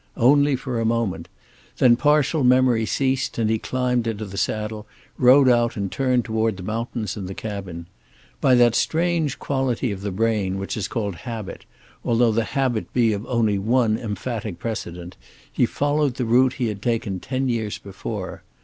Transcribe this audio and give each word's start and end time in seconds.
Only 0.17 0.55
for 0.55 0.79
a 0.79 0.83
moment. 0.83 1.29
Then 1.77 1.95
partial 1.95 2.43
memory 2.43 2.87
ceased, 2.87 3.37
and 3.37 3.51
he 3.51 3.59
climbed 3.59 4.07
into 4.07 4.25
the 4.25 4.35
saddle, 4.35 4.87
rode 5.19 5.47
out 5.47 5.77
and 5.77 5.91
turned 5.91 6.25
toward 6.25 6.57
the 6.57 6.63
mountains 6.63 7.15
and 7.15 7.27
the 7.27 7.35
cabin. 7.35 7.85
By 8.41 8.55
that 8.55 8.73
strange 8.73 9.37
quality 9.37 9.91
of 9.91 10.01
the 10.01 10.09
brain 10.09 10.57
which 10.57 10.75
is 10.75 10.87
called 10.87 11.17
habit, 11.17 11.65
although 12.03 12.31
the 12.31 12.45
habit 12.57 12.91
be 12.93 13.13
of 13.13 13.27
only 13.27 13.59
one 13.59 13.95
emphatic 13.99 14.57
precedent, 14.57 15.17
he 15.53 15.67
followed 15.67 16.15
the 16.15 16.25
route 16.25 16.53
he 16.53 16.65
had 16.65 16.81
taken 16.81 17.19
ten 17.19 17.47
years 17.47 17.77
before. 17.77 18.41